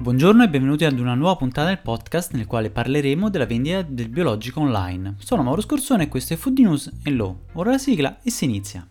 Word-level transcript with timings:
Buongiorno 0.00 0.42
e 0.42 0.48
benvenuti 0.48 0.86
ad 0.86 0.98
una 0.98 1.12
nuova 1.12 1.36
puntata 1.36 1.68
del 1.68 1.78
podcast 1.78 2.32
nel 2.32 2.46
quale 2.46 2.70
parleremo 2.70 3.28
della 3.28 3.44
vendita 3.44 3.82
del 3.82 4.08
biologico 4.08 4.60
online. 4.60 5.16
Sono 5.18 5.42
Mauro 5.42 5.60
Scorsone 5.60 6.04
e 6.04 6.08
questo 6.08 6.32
è 6.32 6.38
Food 6.38 6.58
News 6.58 6.90
e 7.04 7.10
Low. 7.10 7.40
Ora 7.52 7.72
la 7.72 7.76
sigla 7.76 8.18
e 8.22 8.30
si 8.30 8.46
inizia. 8.46 8.88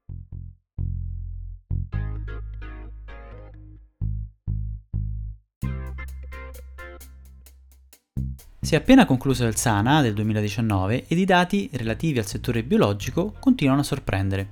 Si 8.61 8.75
è 8.75 8.77
appena 8.77 9.07
concluso 9.07 9.47
il 9.47 9.55
Sana 9.55 10.03
del 10.03 10.13
2019 10.13 11.07
ed 11.07 11.17
i 11.17 11.25
dati 11.25 11.71
relativi 11.73 12.19
al 12.19 12.27
settore 12.27 12.61
biologico 12.61 13.33
continuano 13.39 13.79
a 13.79 13.83
sorprendere. 13.83 14.49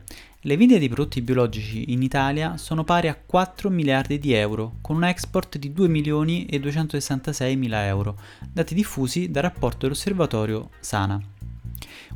Le 0.47 0.55
vendite 0.55 0.79
di 0.79 0.87
prodotti 0.87 1.21
biologici 1.21 1.91
in 1.91 2.01
Italia 2.01 2.55
sono 2.55 2.85
pari 2.85 3.09
a 3.09 3.17
4 3.17 3.69
miliardi 3.69 4.17
di 4.17 4.31
euro, 4.31 4.77
con 4.79 4.95
un 4.95 5.03
export 5.03 5.57
di 5.57 5.73
2 5.73 5.89
milioni 5.89 6.45
e 6.45 6.57
266 6.61 7.57
mila 7.57 7.85
euro, 7.85 8.17
dati 8.49 8.73
diffusi 8.73 9.29
dal 9.29 9.43
rapporto 9.43 9.79
dell'osservatorio 9.79 10.69
Sana 10.79 11.21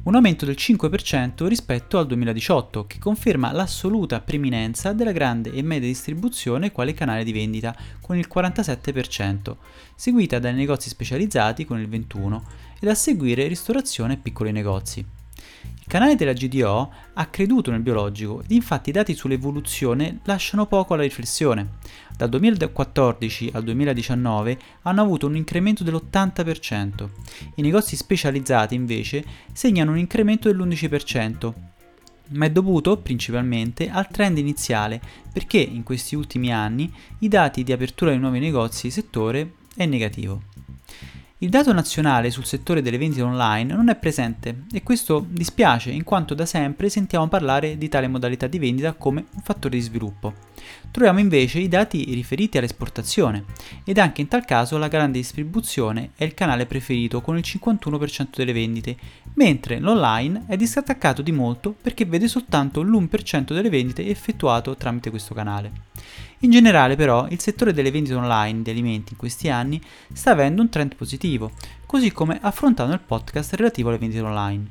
un 0.04 0.16
aumento 0.16 0.46
del 0.46 0.56
5% 0.58 1.46
rispetto 1.46 1.98
al 1.98 2.08
2018, 2.08 2.88
che 2.88 3.00
conferma 3.00 3.52
l'assoluta 3.52 4.22
preminenza 4.22 4.94
della 4.94 5.12
grande 5.12 5.52
e 5.52 5.62
media 5.62 5.90
distribuzione 5.90 6.72
quale 6.72 6.94
canale 6.94 7.26
di 7.26 7.34
vendita, 7.34 7.76
con 8.00 8.18
il 8.18 8.30
47%, 8.34 9.56
seguita 9.94 10.40
dai 10.40 10.54
negozi 10.56 10.88
specializzati 10.88 11.66
con 11.66 11.80
il 11.80 11.90
21% 11.90 12.42
ed 12.80 12.88
a 12.88 12.96
seguire 12.96 13.48
ristorazione 13.48 14.14
e 14.14 14.18
piccoli 14.18 14.54
negozi. 14.54 15.20
Il 15.80 15.88
canale 15.88 16.16
della 16.16 16.34
GDO 16.34 16.92
ha 17.14 17.26
creduto 17.26 17.72
nel 17.72 17.82
biologico 17.82 18.42
ed 18.42 18.52
infatti 18.52 18.90
i 18.90 18.94
dati 18.94 19.14
sull'evoluzione 19.14 20.20
lasciano 20.24 20.66
poco 20.66 20.94
alla 20.94 21.04
riflessione. 21.04 21.80
Dal 22.16 22.30
2014 22.30 23.50
al 23.54 23.64
2019 23.64 24.60
hanno 24.84 25.02
avuto 25.02 25.28
un 25.28 25.36
incremento 25.36 25.84
dell'80%. 25.84 27.10
I 27.56 27.62
negozi 27.62 27.96
specializzati 27.96 28.76
invece 28.76 29.26
segnano 29.52 29.92
un 29.92 29.98
incremento 29.98 30.52
dell'11%, 30.52 31.54
ma 32.30 32.46
è 32.46 32.52
dovuto 32.52 32.98
principalmente 32.98 33.90
al 33.90 34.08
trend 34.08 34.38
iniziale 34.38 35.02
perché 35.32 35.60
in 35.60 35.84
questi 35.84 36.16
ultimi 36.16 36.54
anni 36.54 36.92
i 37.20 37.28
dati 37.28 37.64
di 37.64 37.72
apertura 37.72 38.12
di 38.12 38.18
nuovi 38.18 38.40
negozi 38.40 38.90
settore 38.90 39.56
è 39.76 39.86
negativo. 39.86 40.44
Il 41.44 41.50
dato 41.50 41.74
nazionale 41.74 42.30
sul 42.30 42.46
settore 42.46 42.84
delle 42.84 43.00
vendite 43.00 43.24
online 43.24 43.74
non 43.74 43.90
è 43.90 43.96
presente 43.96 44.66
e 44.72 44.84
questo 44.84 45.26
dispiace 45.28 45.90
in 45.90 46.04
quanto 46.04 46.36
da 46.36 46.46
sempre 46.46 46.88
sentiamo 46.88 47.28
parlare 47.30 47.80
di 47.80 47.90
tale 47.90 48.08
modalità 48.08 48.46
di 48.46 48.60
vendita 48.60 48.94
come 48.94 49.26
un 49.34 49.42
fattore 49.42 49.76
di 49.76 49.82
sviluppo. 49.82 50.34
Troviamo 50.92 51.18
invece 51.18 51.58
i 51.58 51.68
dati 51.68 52.04
riferiti 52.14 52.60
all'esportazione 52.60 53.46
ed 53.84 53.98
anche 53.98 54.22
in 54.22 54.28
tal 54.28 54.46
caso 54.46 54.78
la 54.78 54.88
grande 54.88 55.18
distribuzione 55.18 56.12
è 56.16 56.26
il 56.26 56.36
canale 56.36 56.68
preferito 56.68 57.22
con 57.22 57.36
il 57.38 57.44
51% 57.44 58.28
delle 58.36 58.54
vendite, 58.54 58.96
mentre 59.34 59.80
l'online 59.80 60.44
è 60.46 60.56
distaccato 60.56 61.24
di 61.24 61.32
molto 61.32 61.74
perché 61.82 62.06
vede 62.06 62.28
soltanto 62.28 62.84
l'1% 62.84 63.52
delle 63.52 63.70
vendite 63.72 64.06
effettuato 64.06 64.76
tramite 64.76 65.10
questo 65.10 65.34
canale. 65.34 65.72
In 66.44 66.50
generale 66.50 66.96
però 66.96 67.28
il 67.30 67.40
settore 67.40 67.72
delle 67.72 67.92
vendite 67.92 68.16
online 68.16 68.64
di 68.64 68.72
alimenti 68.72 69.12
in 69.12 69.18
questi 69.18 69.50
anni 69.50 69.80
sta 70.12 70.32
avendo 70.32 70.64
un 70.64 70.70
trend 70.70 70.96
positivo, 70.96 71.52
così 71.86 72.12
come 72.12 72.40
affrontato 72.42 72.90
nel 72.90 73.00
podcast 73.00 73.54
relativo 73.54 73.90
alle 73.90 74.00
vendite 74.00 74.22
online. 74.22 74.68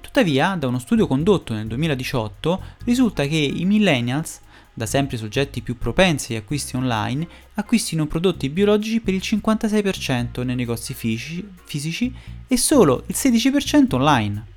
Tuttavia, 0.00 0.56
da 0.56 0.66
uno 0.66 0.80
studio 0.80 1.06
condotto 1.06 1.54
nel 1.54 1.68
2018, 1.68 2.62
risulta 2.84 3.24
che 3.26 3.36
i 3.36 3.64
millennials, 3.66 4.40
da 4.74 4.84
sempre 4.84 5.16
soggetti 5.16 5.62
più 5.62 5.78
propensi 5.78 6.32
agli 6.32 6.40
acquisti 6.40 6.74
online, 6.74 7.28
acquistino 7.54 8.06
prodotti 8.06 8.48
biologici 8.48 9.00
per 9.00 9.14
il 9.14 9.20
56% 9.22 10.44
nei 10.44 10.56
negozi 10.56 10.92
fisici 10.92 12.12
e 12.48 12.56
solo 12.56 13.04
il 13.06 13.14
16% 13.16 13.94
online. 13.94 14.56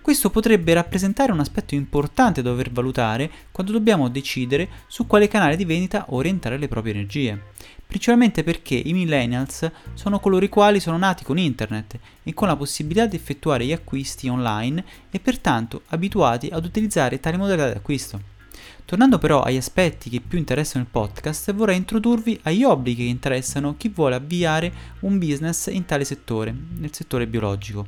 Questo 0.00 0.30
potrebbe 0.30 0.72
rappresentare 0.72 1.32
un 1.32 1.40
aspetto 1.40 1.74
importante 1.74 2.40
da 2.40 2.50
dover 2.50 2.70
valutare 2.70 3.30
quando 3.52 3.72
dobbiamo 3.72 4.08
decidere 4.08 4.68
su 4.86 5.06
quale 5.06 5.28
canale 5.28 5.54
di 5.54 5.66
vendita 5.66 6.06
orientare 6.08 6.56
le 6.56 6.66
proprie 6.66 6.94
energie, 6.94 7.38
principalmente 7.86 8.42
perché 8.42 8.74
i 8.74 8.92
millennials 8.94 9.70
sono 9.94 10.18
coloro 10.18 10.44
i 10.44 10.48
quali 10.48 10.80
sono 10.80 10.96
nati 10.96 11.24
con 11.24 11.36
internet 11.36 11.98
e 12.22 12.32
con 12.32 12.48
la 12.48 12.56
possibilità 12.56 13.06
di 13.06 13.16
effettuare 13.16 13.66
gli 13.66 13.72
acquisti 13.72 14.28
online 14.28 14.82
e 15.10 15.20
pertanto 15.20 15.82
abituati 15.88 16.48
ad 16.50 16.64
utilizzare 16.64 17.20
tali 17.20 17.36
modalità 17.36 17.70
di 17.70 17.76
acquisto. 17.76 18.36
Tornando 18.84 19.18
però 19.18 19.42
agli 19.42 19.56
aspetti 19.56 20.08
che 20.08 20.22
più 20.26 20.38
interessano 20.38 20.82
il 20.82 20.90
podcast, 20.90 21.52
vorrei 21.52 21.76
introdurvi 21.76 22.40
agli 22.44 22.64
obblighi 22.64 23.04
che 23.04 23.10
interessano 23.10 23.76
chi 23.76 23.90
vuole 23.90 24.14
avviare 24.14 24.72
un 25.00 25.18
business 25.18 25.66
in 25.66 25.84
tale 25.84 26.04
settore, 26.04 26.54
nel 26.78 26.94
settore 26.94 27.26
biologico. 27.26 27.86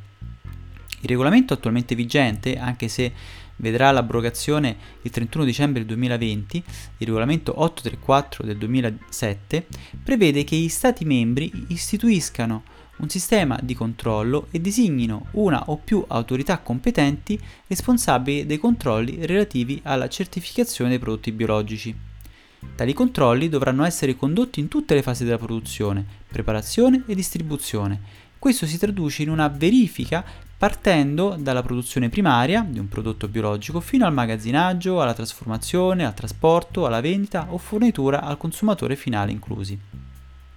Il 1.00 1.08
regolamento 1.08 1.54
attualmente 1.54 1.94
vigente, 1.94 2.58
anche 2.58 2.88
se 2.88 3.12
vedrà 3.56 3.90
l'abrogazione 3.90 4.76
il 5.02 5.10
31 5.10 5.44
dicembre 5.44 5.84
2020, 5.84 6.56
il 6.98 7.06
regolamento 7.06 7.52
834 7.62 8.44
del 8.44 8.58
2007, 8.58 9.66
prevede 10.02 10.44
che 10.44 10.56
gli 10.56 10.68
Stati 10.68 11.04
membri 11.04 11.50
istituiscano 11.68 12.62
un 13.00 13.08
sistema 13.08 13.58
di 13.62 13.74
controllo 13.74 14.48
e 14.50 14.60
designino 14.60 15.26
una 15.32 15.64
o 15.66 15.78
più 15.78 16.04
autorità 16.06 16.58
competenti 16.58 17.38
responsabili 17.66 18.44
dei 18.44 18.58
controlli 18.58 19.24
relativi 19.24 19.80
alla 19.84 20.08
certificazione 20.08 20.90
dei 20.90 20.98
prodotti 20.98 21.32
biologici. 21.32 21.96
Tali 22.74 22.92
controlli 22.92 23.48
dovranno 23.48 23.84
essere 23.84 24.16
condotti 24.16 24.60
in 24.60 24.68
tutte 24.68 24.94
le 24.94 25.02
fasi 25.02 25.24
della 25.24 25.38
produzione, 25.38 26.04
preparazione 26.28 27.04
e 27.06 27.14
distribuzione. 27.14 28.28
Questo 28.38 28.66
si 28.66 28.78
traduce 28.78 29.22
in 29.22 29.30
una 29.30 29.48
verifica 29.48 30.24
partendo 30.60 31.36
dalla 31.38 31.62
produzione 31.62 32.10
primaria 32.10 32.60
di 32.68 32.78
un 32.78 32.86
prodotto 32.86 33.28
biologico 33.28 33.80
fino 33.80 34.04
al 34.04 34.12
magazzinaggio, 34.12 35.00
alla 35.00 35.14
trasformazione, 35.14 36.04
al 36.04 36.12
trasporto, 36.12 36.84
alla 36.84 37.00
vendita 37.00 37.46
o 37.48 37.56
fornitura 37.56 38.20
al 38.20 38.36
consumatore 38.36 38.94
finale 38.94 39.32
inclusi. 39.32 39.80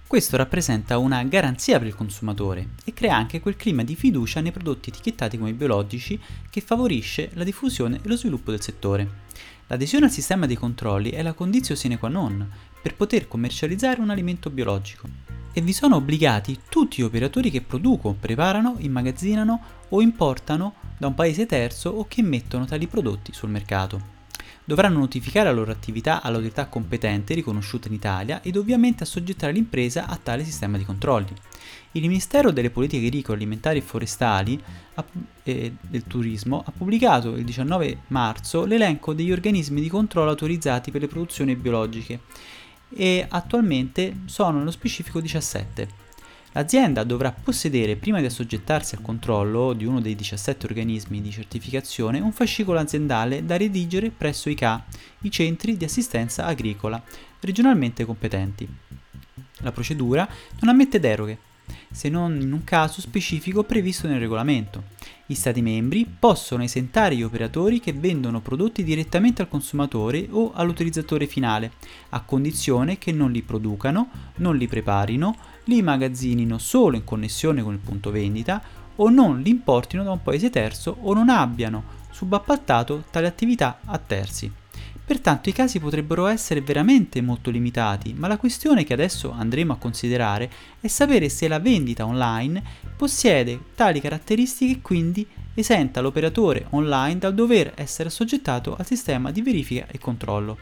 Questo 0.06 0.36
rappresenta 0.36 0.98
una 0.98 1.24
garanzia 1.24 1.78
per 1.78 1.86
il 1.86 1.94
consumatore 1.94 2.72
e 2.84 2.92
crea 2.92 3.16
anche 3.16 3.40
quel 3.40 3.56
clima 3.56 3.82
di 3.82 3.96
fiducia 3.96 4.42
nei 4.42 4.52
prodotti 4.52 4.90
etichettati 4.90 5.38
come 5.38 5.54
biologici 5.54 6.20
che 6.50 6.60
favorisce 6.60 7.30
la 7.32 7.42
diffusione 7.42 7.96
e 7.96 8.06
lo 8.06 8.16
sviluppo 8.16 8.50
del 8.50 8.60
settore. 8.60 9.22
L'adesione 9.68 10.06
al 10.06 10.10
sistema 10.10 10.46
dei 10.46 10.56
controlli 10.56 11.10
è 11.10 11.22
la 11.22 11.32
condizione 11.32 11.80
sine 11.80 11.98
qua 11.98 12.08
non 12.08 12.48
per 12.82 12.94
poter 12.94 13.26
commercializzare 13.26 14.00
un 14.00 14.10
alimento 14.10 14.50
biologico 14.50 15.08
e 15.52 15.60
vi 15.60 15.72
sono 15.72 15.96
obbligati 15.96 16.60
tutti 16.68 17.00
gli 17.00 17.04
operatori 17.04 17.50
che 17.50 17.62
producono, 17.62 18.16
preparano, 18.18 18.74
immagazzinano 18.78 19.60
o 19.88 20.02
importano 20.02 20.74
da 20.98 21.06
un 21.06 21.14
paese 21.14 21.46
terzo 21.46 21.90
o 21.90 22.06
che 22.08 22.22
mettono 22.22 22.64
tali 22.64 22.86
prodotti 22.88 23.32
sul 23.32 23.50
mercato. 23.50 24.13
Dovranno 24.66 24.98
notificare 24.98 25.48
la 25.48 25.54
loro 25.54 25.70
attività 25.70 26.22
all'autorità 26.22 26.66
competente 26.66 27.34
riconosciuta 27.34 27.88
in 27.88 27.94
Italia 27.94 28.40
ed 28.42 28.56
ovviamente 28.56 29.02
assoggettare 29.02 29.52
l'impresa 29.52 30.06
a 30.06 30.16
tale 30.16 30.44
sistema 30.44 30.78
di 30.78 30.84
controlli. 30.84 31.32
Il 31.92 32.02
Ministero 32.02 32.50
delle 32.50 32.70
Politiche 32.70 33.06
Agricole, 33.06 33.36
Alimentari 33.36 33.78
e 33.78 33.82
Forestali 33.82 34.62
e 35.42 35.74
del 35.80 36.04
Turismo 36.04 36.62
ha 36.64 36.72
pubblicato 36.76 37.36
il 37.36 37.44
19 37.44 37.98
marzo 38.08 38.64
l'elenco 38.64 39.12
degli 39.12 39.32
organismi 39.32 39.80
di 39.80 39.88
controllo 39.88 40.30
autorizzati 40.30 40.90
per 40.90 41.02
le 41.02 41.08
produzioni 41.08 41.54
biologiche 41.56 42.20
e 42.88 43.26
attualmente 43.28 44.20
sono 44.24 44.58
nello 44.58 44.70
specifico 44.70 45.20
17. 45.20 46.03
L'azienda 46.56 47.02
dovrà 47.02 47.32
possedere, 47.32 47.96
prima 47.96 48.20
di 48.20 48.26
assoggettarsi 48.26 48.94
al 48.94 49.02
controllo 49.02 49.72
di 49.72 49.86
uno 49.86 50.00
dei 50.00 50.14
17 50.14 50.66
organismi 50.66 51.20
di 51.20 51.32
certificazione, 51.32 52.20
un 52.20 52.30
fascicolo 52.30 52.78
aziendale 52.78 53.44
da 53.44 53.56
redigere 53.56 54.10
presso 54.10 54.48
i 54.48 54.54
CA, 54.54 54.84
i 55.22 55.32
centri 55.32 55.76
di 55.76 55.84
assistenza 55.84 56.44
agricola, 56.44 57.02
regionalmente 57.40 58.04
competenti. 58.04 58.68
La 59.58 59.72
procedura 59.72 60.28
non 60.60 60.70
ammette 60.70 61.00
deroghe, 61.00 61.38
se 61.90 62.08
non 62.08 62.40
in 62.40 62.52
un 62.52 62.62
caso 62.62 63.00
specifico 63.00 63.64
previsto 63.64 64.06
nel 64.06 64.20
regolamento. 64.20 64.84
Gli 65.26 65.34
Stati 65.34 65.60
membri 65.60 66.06
possono 66.06 66.62
esentare 66.62 67.16
gli 67.16 67.24
operatori 67.24 67.80
che 67.80 67.92
vendono 67.92 68.40
prodotti 68.40 68.84
direttamente 68.84 69.42
al 69.42 69.48
consumatore 69.48 70.28
o 70.30 70.52
all'utilizzatore 70.52 71.26
finale, 71.26 71.72
a 72.10 72.20
condizione 72.20 72.96
che 72.96 73.10
non 73.10 73.32
li 73.32 73.42
producano, 73.42 74.08
non 74.36 74.56
li 74.56 74.68
preparino, 74.68 75.36
li 75.64 75.82
magazzinino 75.82 76.58
solo 76.58 76.96
in 76.96 77.04
connessione 77.04 77.62
con 77.62 77.72
il 77.72 77.78
punto 77.78 78.10
vendita 78.10 78.62
o 78.96 79.08
non 79.08 79.40
li 79.40 79.50
importino 79.50 80.02
da 80.02 80.12
un 80.12 80.22
paese 80.22 80.50
terzo 80.50 80.96
o 81.00 81.14
non 81.14 81.28
abbiano 81.28 82.02
subappaltato 82.10 83.04
tale 83.10 83.26
attività 83.26 83.80
a 83.84 83.98
terzi. 83.98 84.50
Pertanto 85.06 85.50
i 85.50 85.52
casi 85.52 85.80
potrebbero 85.80 86.26
essere 86.26 86.62
veramente 86.62 87.20
molto 87.20 87.50
limitati, 87.50 88.14
ma 88.14 88.26
la 88.26 88.38
questione 88.38 88.84
che 88.84 88.94
adesso 88.94 89.32
andremo 89.32 89.74
a 89.74 89.76
considerare 89.76 90.50
è 90.80 90.86
sapere 90.86 91.28
se 91.28 91.46
la 91.46 91.58
vendita 91.58 92.06
online 92.06 92.62
possiede 92.96 93.60
tali 93.74 94.00
caratteristiche 94.00 94.72
e 94.72 94.80
quindi 94.80 95.26
esenta 95.52 96.00
l'operatore 96.00 96.66
online 96.70 97.18
dal 97.18 97.34
dover 97.34 97.72
essere 97.76 98.08
assoggettato 98.08 98.76
al 98.76 98.86
sistema 98.86 99.30
di 99.30 99.42
verifica 99.42 99.86
e 99.90 99.98
controllo. 99.98 100.56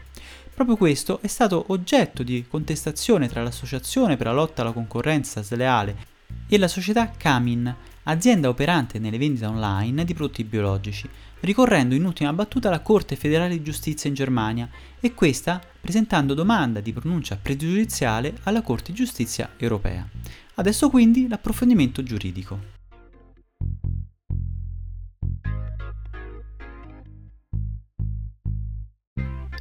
Proprio 0.53 0.77
questo 0.77 1.19
è 1.21 1.27
stato 1.27 1.65
oggetto 1.69 2.21
di 2.21 2.45
contestazione 2.47 3.27
tra 3.27 3.41
l'Associazione 3.41 4.17
per 4.17 4.27
la 4.27 4.33
lotta 4.33 4.61
alla 4.61 4.71
concorrenza 4.71 5.41
sleale 5.41 6.11
e 6.47 6.57
la 6.59 6.67
società 6.67 7.09
Camin, 7.09 7.75
azienda 8.03 8.49
operante 8.49 8.99
nelle 8.99 9.17
vendite 9.17 9.47
online 9.47 10.05
di 10.05 10.13
prodotti 10.13 10.43
biologici, 10.43 11.09
ricorrendo 11.39 11.95
in 11.95 12.05
ultima 12.05 12.33
battuta 12.33 12.67
alla 12.67 12.81
Corte 12.81 13.15
federale 13.15 13.57
di 13.57 13.63
giustizia 13.63 14.09
in 14.09 14.15
Germania 14.15 14.69
e 14.99 15.13
questa 15.15 15.59
presentando 15.81 16.35
domanda 16.35 16.81
di 16.81 16.93
pronuncia 16.93 17.37
pregiudiziale 17.41 18.35
alla 18.43 18.61
Corte 18.61 18.91
di 18.91 18.97
giustizia 18.97 19.53
europea. 19.57 20.07
Adesso 20.55 20.89
quindi 20.89 21.27
l'approfondimento 21.27 22.03
giuridico. 22.03 22.82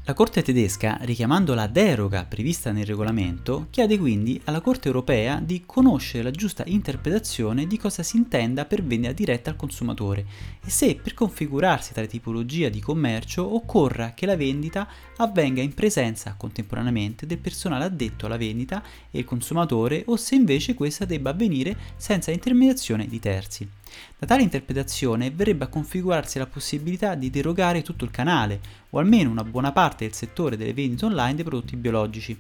La 0.04 0.14
Corte 0.14 0.43
tedesca, 0.43 0.99
richiamando 1.02 1.54
la 1.54 1.69
deroga 1.69 2.25
prevista 2.25 2.72
nel 2.72 2.87
regolamento, 2.87 3.69
chiede 3.70 3.96
quindi 3.96 4.40
alla 4.46 4.60
Corte 4.60 4.88
europea 4.88 5.38
di 5.38 5.62
conoscere 5.64 6.25
la 6.25 6.32
giusta 6.32 6.64
interpretazione 6.66 7.69
di 7.69 7.78
cosa 7.78 8.02
si 8.02 8.16
intenda 8.16 8.64
per 8.64 8.82
vendita 8.82 9.12
diretta 9.12 9.50
al 9.50 9.56
consumatore 9.56 10.26
e 10.60 10.70
se 10.70 10.96
per 10.96 11.14
configurarsi 11.14 11.93
tale 11.93 12.08
tipologia 12.08 12.69
di 12.69 12.81
commercio 12.81 13.54
occorra 13.54 14.12
che 14.12 14.26
la 14.26 14.37
vendita 14.37 14.88
avvenga 15.19 15.62
in 15.62 15.72
presenza 15.72 16.34
contemporaneamente 16.37 17.25
del 17.25 17.38
personale 17.38 17.84
addetto 17.84 18.26
alla 18.26 18.37
vendita 18.37 18.82
e 19.08 19.20
il 19.20 19.25
consumatore 19.25 20.02
o 20.06 20.16
se 20.16 20.34
invece 20.34 20.75
questa 20.75 21.04
debba 21.04 21.31
avvenire 21.31 21.76
senza 21.94 22.32
intermediazione 22.32 23.06
di 23.06 23.20
terzi. 23.20 23.69
Da 24.18 24.26
tale 24.26 24.42
interpretazione 24.42 25.30
verrebbe 25.30 25.64
a 25.64 25.68
configurarsi 25.68 26.38
la 26.38 26.46
possibilità 26.46 27.14
di 27.14 27.30
derogare 27.30 27.82
tutto 27.82 28.04
il 28.04 28.10
canale, 28.10 28.60
o 28.90 28.98
almeno 28.98 29.30
una 29.30 29.44
buona 29.44 29.72
parte 29.72 30.04
del 30.04 30.14
settore 30.14 30.56
delle 30.56 30.74
vendite 30.74 31.04
online 31.04 31.34
dei 31.34 31.44
prodotti 31.44 31.76
biologici. 31.76 32.38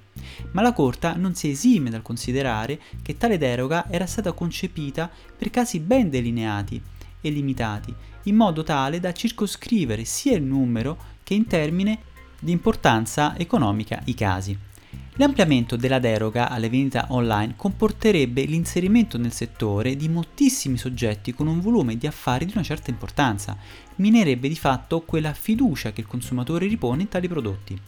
Ma 0.52 0.62
la 0.62 0.72
Corte 0.72 1.14
non 1.16 1.34
si 1.34 1.50
esime 1.50 1.90
dal 1.90 2.02
considerare 2.02 2.80
che 3.02 3.16
tale 3.16 3.38
deroga 3.38 3.86
era 3.90 4.06
stata 4.06 4.32
concepita 4.32 5.10
per 5.36 5.50
casi 5.50 5.80
ben 5.80 6.10
delineati 6.10 6.80
e 7.20 7.30
limitati, 7.30 7.94
in 8.24 8.36
modo 8.36 8.62
tale 8.62 9.00
da 9.00 9.12
circoscrivere 9.12 10.04
sia 10.04 10.36
il 10.36 10.42
numero 10.42 10.98
che 11.22 11.34
in 11.34 11.46
termine 11.46 11.98
di 12.38 12.52
importanza 12.52 13.36
economica 13.38 14.00
i 14.04 14.14
casi. 14.14 14.70
L'ampliamento 15.16 15.76
della 15.76 15.98
deroga 15.98 16.48
alle 16.48 16.70
vendite 16.70 17.04
online 17.08 17.52
comporterebbe 17.54 18.44
l'inserimento 18.44 19.18
nel 19.18 19.32
settore 19.32 19.94
di 19.94 20.08
moltissimi 20.08 20.78
soggetti 20.78 21.34
con 21.34 21.46
un 21.46 21.60
volume 21.60 21.98
di 21.98 22.06
affari 22.06 22.46
di 22.46 22.52
una 22.54 22.62
certa 22.62 22.88
importanza, 22.88 23.54
minerebbe 23.96 24.48
di 24.48 24.56
fatto 24.56 25.02
quella 25.02 25.34
fiducia 25.34 25.92
che 25.92 26.00
il 26.00 26.06
consumatore 26.06 26.66
ripone 26.66 27.02
in 27.02 27.08
tali 27.08 27.28
prodotti. 27.28 27.78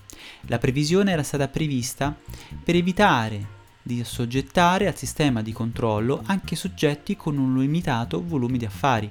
La 0.49 0.59
previsione 0.59 1.13
era 1.13 1.23
stata 1.23 1.49
prevista 1.49 2.15
per 2.63 2.75
evitare 2.75 3.63
di 3.81 4.01
assoggettare 4.01 4.87
al 4.87 4.97
sistema 4.97 5.41
di 5.41 5.53
controllo 5.53 6.23
anche 6.27 6.57
soggetti 6.57 7.17
con 7.17 7.39
un 7.39 7.59
limitato 7.59 8.23
volume 8.23 8.59
di 8.59 8.67
affari, 8.67 9.09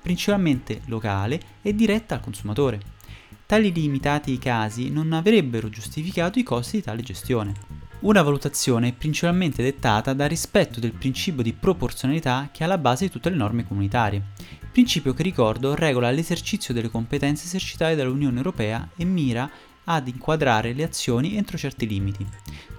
principalmente 0.00 0.82
locale 0.86 1.40
e 1.62 1.74
diretta 1.74 2.14
al 2.14 2.20
consumatore. 2.20 2.94
Tali 3.46 3.72
limitati 3.72 4.38
casi 4.38 4.90
non 4.90 5.12
avrebbero 5.12 5.68
giustificato 5.68 6.40
i 6.40 6.42
costi 6.42 6.78
di 6.78 6.82
tale 6.82 7.02
gestione. 7.02 7.54
Una 8.00 8.20
valutazione 8.20 8.92
principalmente 8.92 9.62
dettata 9.62 10.12
dal 10.14 10.28
rispetto 10.28 10.80
del 10.80 10.90
principio 10.90 11.44
di 11.44 11.52
proporzionalità 11.52 12.48
che 12.50 12.62
è 12.62 12.64
alla 12.64 12.76
base 12.76 13.04
di 13.04 13.12
tutte 13.12 13.30
le 13.30 13.36
norme 13.36 13.64
comunitarie, 13.64 14.20
principio 14.72 15.14
che 15.14 15.22
ricordo 15.22 15.76
regola 15.76 16.10
l'esercizio 16.10 16.74
delle 16.74 16.90
competenze 16.90 17.46
esercitate 17.46 17.94
dall'Unione 17.94 18.36
Europea 18.36 18.88
e 18.96 19.04
mira 19.04 19.48
ad 19.84 20.08
inquadrare 20.08 20.72
le 20.72 20.82
azioni 20.82 21.36
entro 21.36 21.56
certi 21.56 21.86
limiti. 21.86 22.26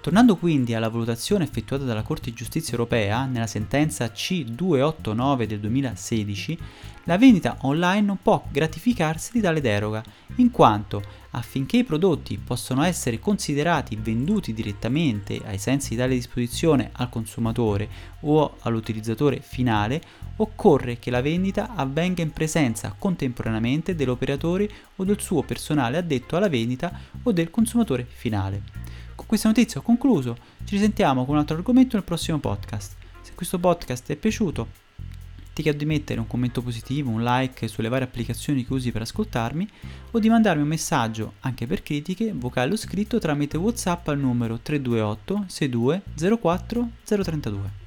Tornando 0.07 0.37
quindi 0.37 0.73
alla 0.73 0.87
valutazione 0.87 1.43
effettuata 1.43 1.83
dalla 1.83 2.01
Corte 2.01 2.29
di 2.29 2.35
Giustizia 2.37 2.71
Europea 2.71 3.25
nella 3.25 3.45
sentenza 3.45 4.05
C289 4.05 5.43
del 5.43 5.59
2016, 5.59 6.57
la 7.03 7.17
vendita 7.17 7.57
online 7.63 8.05
non 8.05 8.19
può 8.21 8.41
gratificarsi 8.49 9.31
di 9.33 9.41
tale 9.41 9.59
deroga, 9.59 10.01
in 10.35 10.49
quanto 10.49 11.03
affinché 11.31 11.75
i 11.75 11.83
prodotti 11.83 12.37
possano 12.37 12.83
essere 12.83 13.19
considerati 13.19 13.97
venduti 13.97 14.53
direttamente 14.53 15.41
ai 15.43 15.57
sensi 15.57 15.89
di 15.89 15.95
tale 15.97 16.13
disposizione 16.13 16.91
al 16.93 17.09
consumatore 17.09 17.89
o 18.21 18.55
all'utilizzatore 18.61 19.41
finale, 19.41 20.01
occorre 20.37 20.99
che 20.99 21.11
la 21.11 21.21
vendita 21.21 21.75
avvenga 21.75 22.21
in 22.21 22.31
presenza 22.31 22.95
contemporaneamente 22.97 23.93
dell'operatore 23.93 24.69
o 24.95 25.03
del 25.03 25.19
suo 25.19 25.43
personale 25.43 25.97
addetto 25.97 26.37
alla 26.37 26.47
vendita 26.47 26.97
o 27.23 27.33
del 27.33 27.49
consumatore 27.49 28.07
finale. 28.09 28.86
Con 29.17 29.25
questa 29.25 29.47
notizia 29.47 29.79
ho 29.79 29.83
concluso, 29.83 30.37
ci 30.63 30.75
risentiamo 30.75 31.25
con 31.25 31.33
un 31.33 31.39
altro 31.39 31.57
argomento 31.57 31.95
nel 31.95 32.05
prossimo 32.05 32.37
podcast. 32.37 32.95
Se 33.21 33.33
questo 33.33 33.57
podcast 33.57 34.05
ti 34.05 34.13
è 34.13 34.15
piaciuto, 34.15 34.67
ti 35.53 35.63
chiedo 35.63 35.79
di 35.79 35.85
mettere 35.85 36.19
un 36.19 36.27
commento 36.27 36.61
positivo, 36.61 37.09
un 37.09 37.23
like 37.23 37.67
sulle 37.67 37.89
varie 37.89 38.05
applicazioni 38.05 38.63
che 38.63 38.71
usi 38.71 38.91
per 38.91 39.01
ascoltarmi 39.01 39.67
o 40.11 40.19
di 40.19 40.29
mandarmi 40.29 40.61
un 40.61 40.67
messaggio, 40.67 41.33
anche 41.39 41.65
per 41.65 41.81
critiche, 41.81 42.31
vocale 42.31 42.73
o 42.73 42.77
scritto 42.77 43.17
tramite 43.17 43.57
WhatsApp 43.57 44.07
al 44.09 44.19
numero 44.19 44.59
328 44.59 45.45
62 45.47 46.03
04 46.39 46.89
032. 47.03 47.86